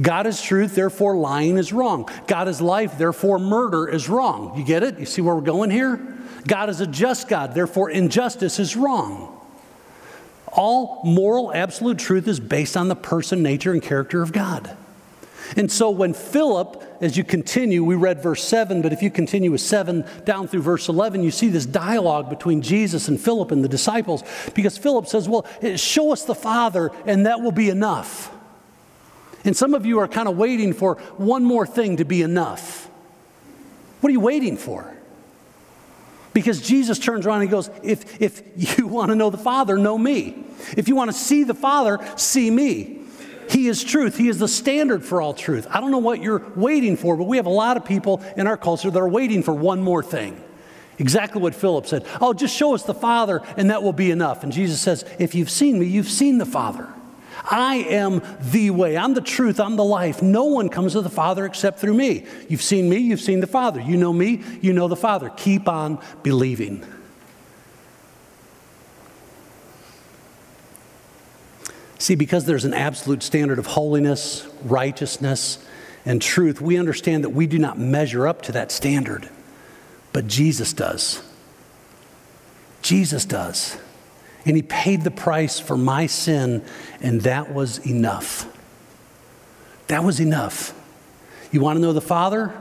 [0.00, 2.08] God is truth, therefore lying is wrong.
[2.26, 4.56] God is life, therefore murder is wrong.
[4.56, 4.98] You get it?
[4.98, 6.00] You see where we're going here?
[6.46, 9.34] God is a just God, therefore injustice is wrong.
[10.46, 14.76] All moral, absolute truth is based on the person, nature, and character of God.
[15.56, 19.50] And so when Philip, as you continue, we read verse 7, but if you continue
[19.50, 23.64] with 7 down through verse 11, you see this dialogue between Jesus and Philip and
[23.64, 24.22] the disciples
[24.54, 28.34] because Philip says, Well, show us the Father, and that will be enough.
[29.44, 32.88] And some of you are kind of waiting for one more thing to be enough.
[34.00, 34.94] What are you waiting for?
[36.32, 39.76] Because Jesus turns around and he goes, if, if you want to know the Father,
[39.76, 40.44] know me.
[40.76, 43.00] If you want to see the Father, see me.
[43.50, 44.16] He is truth.
[44.16, 45.66] He is the standard for all truth.
[45.70, 48.46] I don't know what you're waiting for, but we have a lot of people in
[48.46, 50.42] our culture that are waiting for one more thing.
[50.98, 52.06] Exactly what Philip said.
[52.20, 54.42] Oh, just show us the Father, and that will be enough.
[54.42, 56.88] And Jesus says, If you've seen me, you've seen the Father.
[57.50, 58.96] I am the way.
[58.96, 59.58] I'm the truth.
[59.58, 60.20] I'm the life.
[60.20, 62.26] No one comes to the Father except through me.
[62.48, 63.80] You've seen me, you've seen the Father.
[63.80, 65.30] You know me, you know the Father.
[65.30, 66.84] Keep on believing.
[71.98, 75.58] See, because there's an absolute standard of holiness, righteousness,
[76.04, 79.28] and truth, we understand that we do not measure up to that standard,
[80.12, 81.22] but Jesus does.
[82.82, 83.78] Jesus does.
[84.44, 86.64] And he paid the price for my sin,
[87.00, 88.46] and that was enough.
[89.88, 90.74] That was enough.
[91.50, 92.52] You want to know the Father?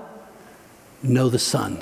[1.03, 1.81] Know the Son.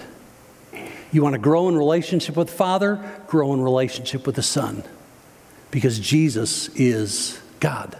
[1.12, 3.00] You want to grow in relationship with the Father?
[3.28, 4.84] Grow in relationship with the Son.
[5.72, 7.98] Because Jesus is God.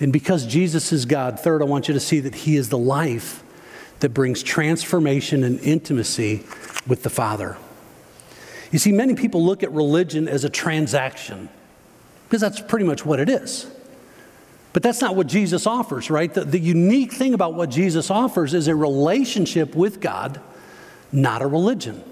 [0.00, 2.78] And because Jesus is God, third, I want you to see that He is the
[2.78, 3.44] life
[4.00, 6.44] that brings transformation and intimacy
[6.88, 7.56] with the Father.
[8.72, 11.50] You see, many people look at religion as a transaction
[12.24, 13.70] because that's pretty much what it is.
[14.72, 16.32] But that's not what Jesus offers, right?
[16.32, 20.40] The, the, unique thing about what Jesus offers is a relationship with God,
[21.12, 22.02] not a religion.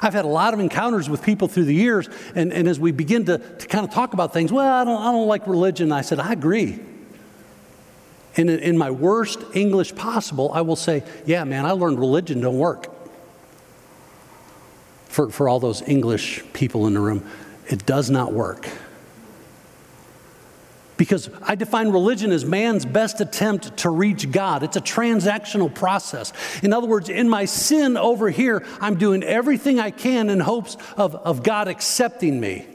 [0.00, 2.92] I've had a lot of encounters with people through the years, and, and as we
[2.92, 5.90] begin to, to kind of talk about things, well, I don't, I don't like religion.
[5.90, 6.78] I said, I agree.
[8.36, 12.40] And in, in my worst English possible, I will say, yeah, man, I learned religion
[12.40, 12.93] don't work
[15.14, 17.24] for, for all those English people in the room,
[17.68, 18.68] it does not work.
[20.96, 24.64] Because I define religion as man's best attempt to reach God.
[24.64, 26.32] It's a transactional process.
[26.64, 30.76] In other words, in my sin over here, I'm doing everything I can in hopes
[30.96, 32.66] of, of God accepting me.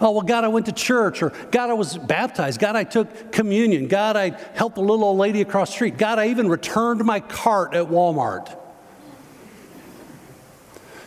[0.00, 2.58] Oh, well, God, I went to church, or God, I was baptized.
[2.58, 3.88] God, I took communion.
[3.88, 5.98] God, I helped a little old lady across the street.
[5.98, 8.54] God, I even returned my cart at Walmart.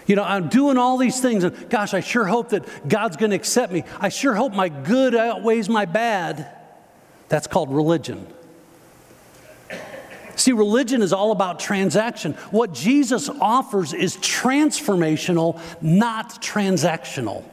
[0.10, 3.30] You know, I'm doing all these things, and gosh, I sure hope that God's going
[3.30, 3.84] to accept me.
[4.00, 6.52] I sure hope my good outweighs my bad.
[7.28, 8.26] That's called religion.
[10.36, 12.34] See, religion is all about transaction.
[12.50, 17.44] What Jesus offers is transformational, not transactional.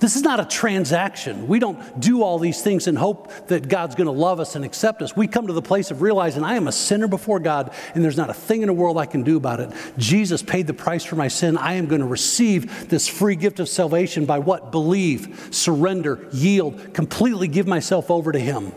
[0.00, 1.46] This is not a transaction.
[1.46, 4.64] We don't do all these things and hope that God's going to love us and
[4.64, 5.16] accept us.
[5.16, 8.16] We come to the place of realizing I am a sinner before God and there's
[8.16, 9.70] not a thing in the world I can do about it.
[9.96, 11.56] Jesus paid the price for my sin.
[11.56, 14.72] I am going to receive this free gift of salvation by what?
[14.72, 18.72] Believe, surrender, yield, completely give myself over to Him.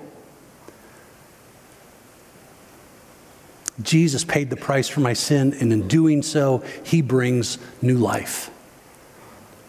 [3.82, 8.50] Jesus paid the price for my sin, and in doing so, He brings new life.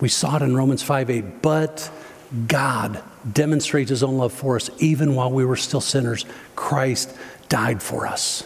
[0.00, 1.42] We saw it in Romans 5 8.
[1.42, 1.90] But
[2.46, 6.24] God demonstrates his own love for us even while we were still sinners.
[6.54, 7.14] Christ
[7.48, 8.44] died for us.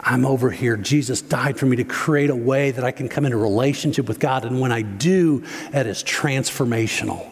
[0.00, 0.76] I'm over here.
[0.76, 4.20] Jesus died for me to create a way that I can come into relationship with
[4.20, 4.44] God.
[4.44, 7.28] And when I do, that is transformational.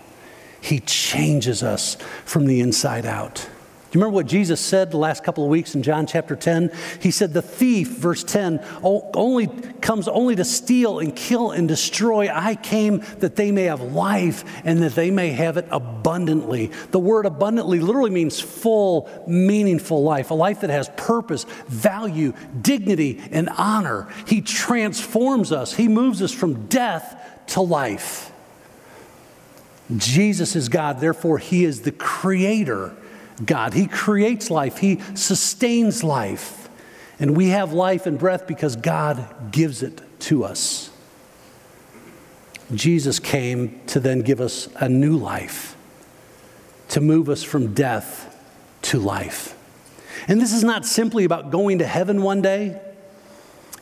[0.60, 3.48] He changes us from the inside out
[3.96, 6.70] you remember what Jesus said the last couple of weeks in John chapter 10?
[7.00, 9.46] He said, The thief, verse 10, only
[9.80, 12.28] comes only to steal and kill and destroy.
[12.28, 16.66] I came that they may have life and that they may have it abundantly.
[16.90, 23.22] The word abundantly literally means full, meaningful life, a life that has purpose, value, dignity,
[23.30, 24.12] and honor.
[24.26, 28.30] He transforms us, He moves us from death to life.
[29.96, 32.94] Jesus is God, therefore, He is the creator
[33.44, 33.74] God.
[33.74, 36.68] He creates life, He sustains life.
[37.18, 40.90] And we have life and breath because God gives it to us.
[42.74, 45.76] Jesus came to then give us a new life,
[46.88, 48.34] to move us from death
[48.82, 49.56] to life.
[50.28, 52.80] And this is not simply about going to heaven one day,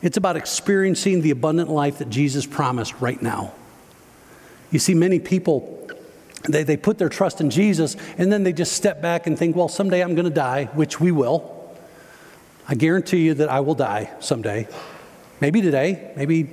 [0.01, 3.53] it's about experiencing the abundant life that Jesus promised right now.
[4.69, 5.84] You see, many people
[6.47, 9.55] they, they put their trust in Jesus and then they just step back and think,
[9.55, 11.51] well, someday I'm going to die, which we will.
[12.67, 14.67] I guarantee you that I will die someday.
[15.39, 16.49] Maybe today, maybe,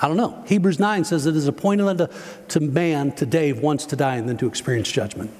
[0.00, 0.44] I don't know.
[0.46, 2.06] Hebrews 9 says it is appointed unto
[2.48, 5.30] to man today once to die and then to experience judgment.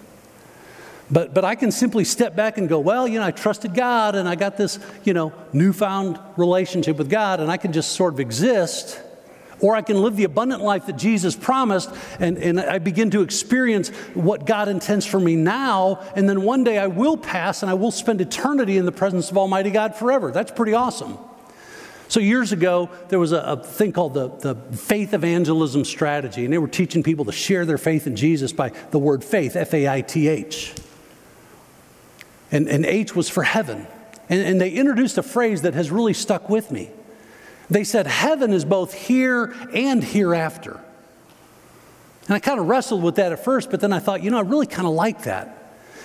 [1.13, 4.15] But, but I can simply step back and go, well, you know, I trusted God
[4.15, 8.15] and I got this, you know, newfound relationship with God and I can just sort
[8.15, 9.01] of exist
[9.61, 13.23] or I can live the abundant life that Jesus promised, and, and I begin to
[13.23, 17.71] experience what God intends for me now, and then one day I will pass and
[17.71, 20.31] I will spend eternity in the presence of Almighty God forever.
[20.31, 21.19] That's pretty awesome.
[22.09, 26.53] So, years ago, there was a, a, thing called the, the faith evangelism strategy, and
[26.53, 29.73] they were teaching people to share their faith in Jesus by the word faith, F
[29.75, 30.75] A I T H.
[32.51, 33.87] And, and H was for heaven.
[34.29, 36.91] And, and they introduced a phrase that has really stuck with me.
[37.71, 40.81] They said heaven is both here and hereafter.
[42.27, 44.39] And I kind of wrestled with that at first, but then I thought, you know,
[44.39, 45.57] I really kind of like that.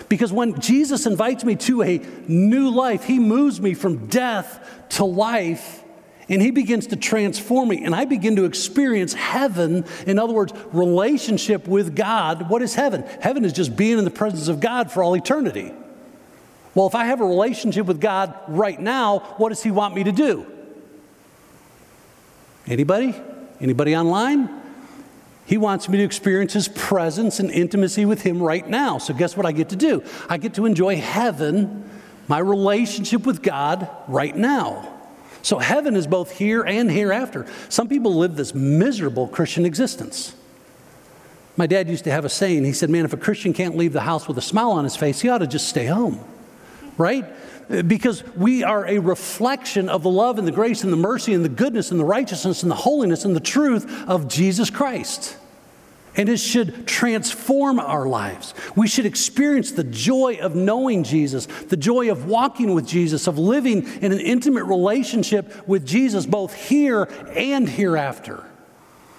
[0.10, 1.98] Because when Jesus invites me to a
[2.28, 5.84] new life, he moves me from death to life
[6.28, 10.54] and he begins to transform me and i begin to experience heaven in other words
[10.72, 14.92] relationship with god what is heaven heaven is just being in the presence of god
[14.92, 15.72] for all eternity
[16.74, 20.04] well if i have a relationship with god right now what does he want me
[20.04, 20.46] to do
[22.68, 23.16] Anybody?
[23.60, 24.50] Anybody online?
[25.46, 28.98] He wants me to experience his presence and intimacy with him right now.
[28.98, 30.04] So, guess what I get to do?
[30.28, 31.88] I get to enjoy heaven,
[32.28, 34.92] my relationship with God right now.
[35.44, 37.46] So, heaven is both here and hereafter.
[37.70, 40.36] Some people live this miserable Christian existence.
[41.58, 42.66] My dad used to have a saying.
[42.66, 44.96] He said, Man, if a Christian can't leave the house with a smile on his
[44.96, 46.20] face, he ought to just stay home,
[46.98, 47.26] right?
[47.68, 51.44] Because we are a reflection of the love and the grace and the mercy and
[51.44, 55.38] the goodness and the righteousness and the holiness and the truth of Jesus Christ.
[56.18, 58.54] And it should transform our lives.
[58.76, 63.38] We should experience the joy of knowing Jesus, the joy of walking with Jesus, of
[63.38, 68.46] living in an intimate relationship with Jesus, both here and hereafter.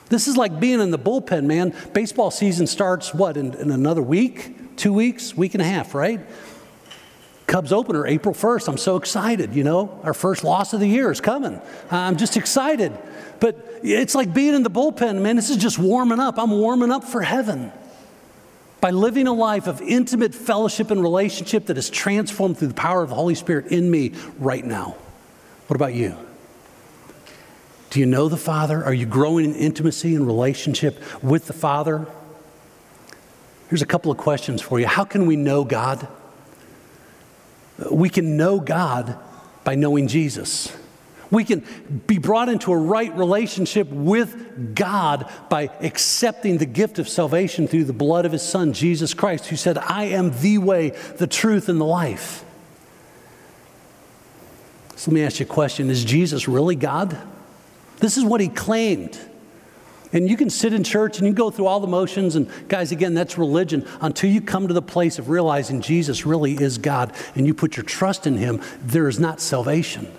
[0.09, 1.75] This is like being in the bullpen, man.
[1.93, 4.77] Baseball season starts, what, in, in another week?
[4.77, 5.37] Two weeks?
[5.37, 6.21] Week and a half, right?
[7.47, 8.69] Cubs opener, April 1st.
[8.69, 10.01] I'm so excited, you know.
[10.03, 11.61] Our first loss of the year is coming.
[11.91, 12.93] I'm just excited.
[13.39, 15.37] But it's like being in the bullpen, man.
[15.37, 16.39] This is just warming up.
[16.39, 17.71] I'm warming up for heaven
[18.81, 23.03] by living a life of intimate fellowship and relationship that is transformed through the power
[23.03, 24.97] of the Holy Spirit in me right now.
[25.69, 26.17] What about you?
[27.91, 28.85] Do you know the Father?
[28.85, 32.07] Are you growing in intimacy and relationship with the Father?
[33.69, 34.87] Here's a couple of questions for you.
[34.87, 36.07] How can we know God?
[37.91, 39.19] We can know God
[39.65, 40.75] by knowing Jesus.
[41.31, 41.65] We can
[42.07, 47.85] be brought into a right relationship with God by accepting the gift of salvation through
[47.85, 51.69] the blood of His Son, Jesus Christ, who said, I am the way, the truth,
[51.69, 52.45] and the life.
[54.95, 57.19] So let me ask you a question Is Jesus really God?
[57.99, 59.19] This is what He claimed.
[60.13, 62.93] And you can sit in church and you go through all the motions, and guys,
[62.93, 67.13] again, that's religion until you come to the place of realizing Jesus really is God
[67.35, 70.13] and you put your trust in Him, there is not salvation.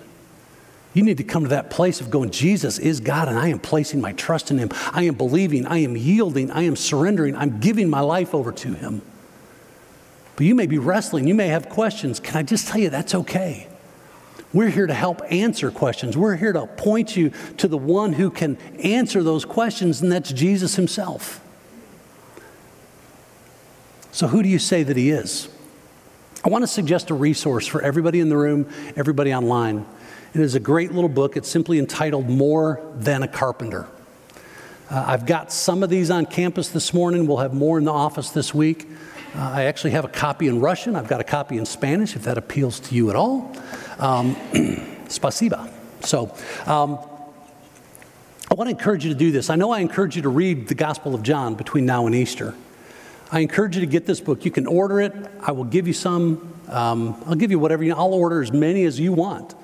[0.94, 3.60] You need to come to that place of going, Jesus is God, and I am
[3.60, 4.70] placing my trust in Him.
[4.92, 8.74] I am believing, I am yielding, I am surrendering, I'm giving my life over to
[8.74, 9.02] Him.
[10.36, 12.20] But you may be wrestling, you may have questions.
[12.20, 13.67] Can I just tell you that's okay?
[14.52, 16.16] We're here to help answer questions.
[16.16, 20.32] We're here to point you to the one who can answer those questions, and that's
[20.32, 21.40] Jesus Himself.
[24.10, 25.48] So, who do you say that He is?
[26.44, 29.84] I want to suggest a resource for everybody in the room, everybody online.
[30.32, 31.36] It is a great little book.
[31.36, 33.86] It's simply entitled More Than a Carpenter.
[34.90, 37.26] Uh, I've got some of these on campus this morning.
[37.26, 38.88] We'll have more in the office this week.
[39.34, 40.96] Uh, I actually have a copy in Russian.
[40.96, 43.54] I've got a copy in Spanish, if that appeals to you at all.
[43.98, 44.34] Um,
[45.08, 45.70] spasiba.
[46.00, 46.34] So,
[46.66, 46.98] um,
[48.50, 49.50] I want to encourage you to do this.
[49.50, 52.54] I know I encourage you to read the Gospel of John between now and Easter.
[53.30, 54.46] I encourage you to get this book.
[54.46, 55.12] You can order it.
[55.40, 56.54] I will give you some.
[56.68, 57.94] Um, I'll give you whatever you.
[57.94, 59.54] I'll order as many as you want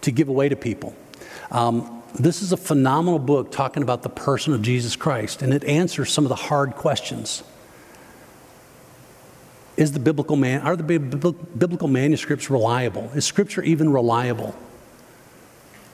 [0.00, 0.96] to give away to people.
[1.52, 5.62] Um, this is a phenomenal book talking about the person of Jesus Christ, and it
[5.64, 7.44] answers some of the hard questions.
[9.76, 13.10] Is the biblical man, are the biblical manuscripts reliable?
[13.14, 14.54] Is Scripture even reliable?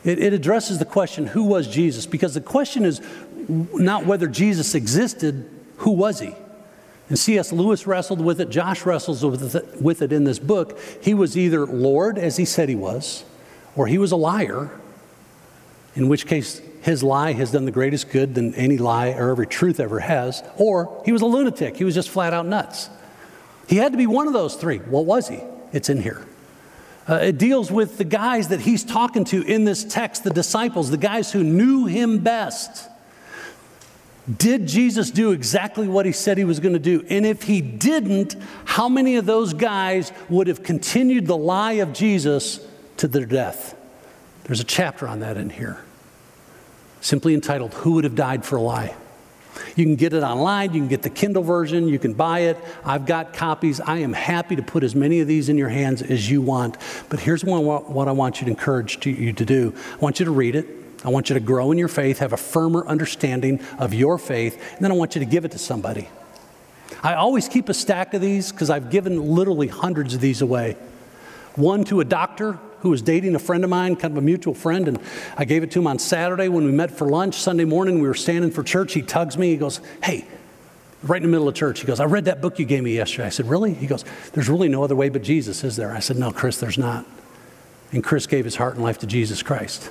[0.05, 2.07] It, it addresses the question, who was Jesus?
[2.07, 3.01] Because the question is
[3.49, 5.49] not whether Jesus existed,
[5.79, 6.35] who was he?
[7.09, 7.53] And C.S.
[7.53, 10.79] Lewis wrestled with it, Josh wrestles with it, with it in this book.
[11.01, 13.25] He was either Lord, as he said he was,
[13.77, 14.71] or he was a liar,
[15.95, 19.47] in which case his lie has done the greatest good than any lie or every
[19.47, 21.77] truth ever has, or he was a lunatic.
[21.77, 22.91] He was just flat out nuts.
[23.69, 24.79] He had to be one of those three.
[24.79, 25.41] What was he?
[25.73, 26.27] It's in here.
[27.09, 30.91] Uh, it deals with the guys that he's talking to in this text, the disciples,
[30.91, 32.89] the guys who knew him best.
[34.37, 37.05] Did Jesus do exactly what he said he was going to do?
[37.09, 41.95] And if he didn't, how many of those guys would have continued the lie of
[41.95, 42.67] Jesus
[42.99, 43.75] to their death.
[44.45, 45.83] There's a chapter on that in here,
[47.01, 48.95] simply entitled Who Would Have Died for a Lie?
[49.77, 50.73] You can get it online.
[50.73, 51.89] You can get the Kindle version.
[51.89, 52.57] You can buy it.
[52.85, 53.81] I've got copies.
[53.81, 56.77] I am happy to put as many of these in your hands as you want.
[57.09, 60.19] But here's what, what I want you to encourage to, you to do I want
[60.19, 60.67] you to read it.
[61.05, 64.61] I want you to grow in your faith, have a firmer understanding of your faith,
[64.75, 66.09] and then I want you to give it to somebody.
[67.03, 70.77] I always keep a stack of these because I've given literally hundreds of these away.
[71.55, 74.55] One to a doctor who was dating a friend of mine, kind of a mutual
[74.55, 74.99] friend, and
[75.37, 77.37] I gave it to him on Saturday when we met for lunch.
[77.37, 78.95] Sunday morning, we were standing for church.
[78.95, 79.51] He tugs me.
[79.51, 80.27] He goes, Hey,
[81.03, 82.95] right in the middle of church, he goes, I read that book you gave me
[82.95, 83.27] yesterday.
[83.27, 83.75] I said, Really?
[83.75, 85.93] He goes, There's really no other way but Jesus, is there?
[85.93, 87.05] I said, No, Chris, there's not.
[87.93, 89.91] And Chris gave his heart and life to Jesus Christ.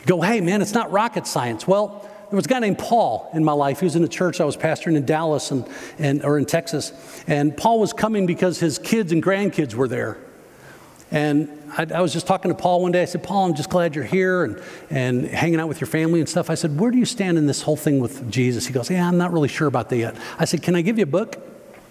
[0.00, 1.66] You go, Hey, man, it's not rocket science.
[1.66, 3.80] Well, there was a guy named Paul in my life.
[3.80, 6.90] He was in the church I was pastoring in Dallas and, and, or in Texas.
[7.26, 10.16] And Paul was coming because his kids and grandkids were there.
[11.12, 13.02] And I, I, was just talking to Paul one day.
[13.02, 16.20] I said, Paul, I'm just glad you're here and, and hanging out with your family
[16.20, 16.48] and stuff.
[16.48, 18.66] I said, Where do you stand in this whole thing with Jesus?
[18.66, 20.16] He goes, Yeah, I'm not really sure about that yet.
[20.38, 21.36] I said, Can I give you a book?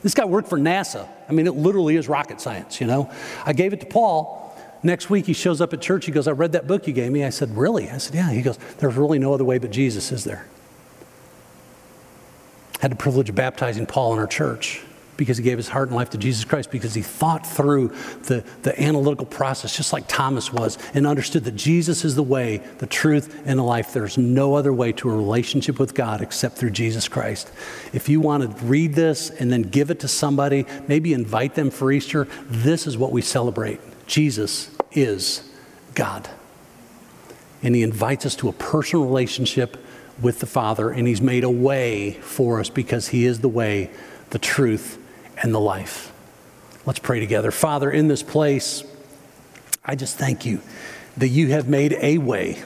[0.01, 1.07] This guy worked for NASA.
[1.29, 3.11] I mean, it literally is rocket science, you know?
[3.45, 4.39] I gave it to Paul.
[4.81, 6.07] Next week, he shows up at church.
[6.07, 7.23] He goes, I read that book you gave me.
[7.23, 7.91] I said, Really?
[7.91, 8.31] I said, Yeah.
[8.31, 10.47] He goes, There's really no other way but Jesus, is there?
[12.79, 14.81] Had the privilege of baptizing Paul in our church
[15.21, 17.89] because he gave his heart and life to Jesus Christ, because he thought through
[18.23, 22.57] the, the analytical process, just like Thomas was, and understood that Jesus is the way,
[22.79, 23.93] the truth, and the life.
[23.93, 27.51] There's no other way to a relationship with God except through Jesus Christ.
[27.93, 31.69] If you want to read this and then give it to somebody, maybe invite them
[31.69, 33.79] for Easter, this is what we celebrate.
[34.07, 35.47] Jesus is
[35.93, 36.27] God.
[37.61, 39.77] And he invites us to a personal relationship
[40.19, 43.91] with the Father, and he's made a way for us because he is the way,
[44.31, 44.97] the truth,
[45.41, 46.11] and the life.
[46.85, 47.51] Let's pray together.
[47.51, 48.83] Father, in this place,
[49.83, 50.61] I just thank you
[51.17, 52.63] that you have made a way.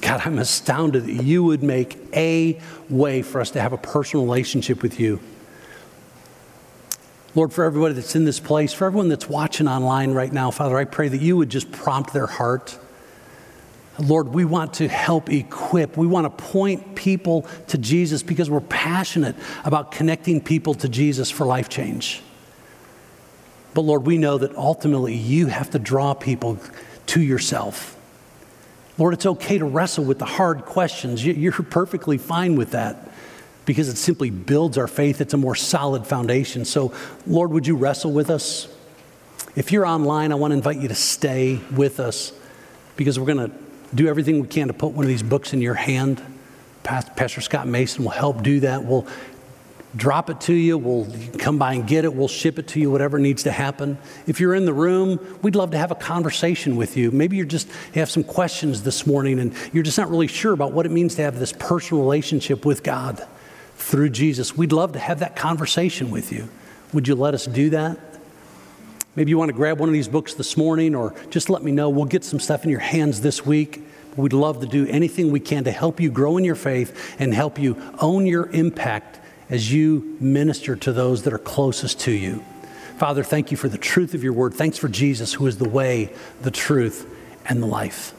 [0.00, 4.24] God, I'm astounded that you would make a way for us to have a personal
[4.24, 5.20] relationship with you.
[7.34, 10.76] Lord, for everybody that's in this place, for everyone that's watching online right now, Father,
[10.76, 12.78] I pray that you would just prompt their heart
[14.00, 15.96] Lord, we want to help equip.
[15.96, 21.30] We want to point people to Jesus because we're passionate about connecting people to Jesus
[21.30, 22.22] for life change.
[23.74, 26.58] But Lord, we know that ultimately you have to draw people
[27.06, 27.96] to yourself.
[28.98, 31.24] Lord, it's okay to wrestle with the hard questions.
[31.24, 33.10] You're perfectly fine with that
[33.64, 35.20] because it simply builds our faith.
[35.20, 36.64] It's a more solid foundation.
[36.64, 36.92] So,
[37.26, 38.68] Lord, would you wrestle with us?
[39.56, 42.32] If you're online, I want to invite you to stay with us
[42.96, 43.56] because we're going to
[43.94, 46.22] do everything we can to put one of these books in your hand.
[46.82, 48.84] Pastor Scott Mason will help do that.
[48.84, 49.06] We'll
[49.96, 50.78] drop it to you.
[50.78, 52.14] We'll come by and get it.
[52.14, 53.98] We'll ship it to you, whatever needs to happen.
[54.26, 57.10] If you're in the room, we'd love to have a conversation with you.
[57.10, 60.52] Maybe you're just you have some questions this morning and you're just not really sure
[60.52, 63.26] about what it means to have this personal relationship with God
[63.76, 64.56] through Jesus.
[64.56, 66.48] We'd love to have that conversation with you.
[66.92, 67.98] Would you let us do that?
[69.16, 71.72] Maybe you want to grab one of these books this morning or just let me
[71.72, 71.88] know.
[71.88, 73.82] We'll get some stuff in your hands this week.
[74.16, 77.34] We'd love to do anything we can to help you grow in your faith and
[77.34, 82.44] help you own your impact as you minister to those that are closest to you.
[82.98, 84.54] Father, thank you for the truth of your word.
[84.54, 87.06] Thanks for Jesus, who is the way, the truth,
[87.46, 88.14] and the life.